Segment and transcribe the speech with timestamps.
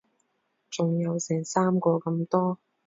[0.71, 2.57] 仲有成三個咁多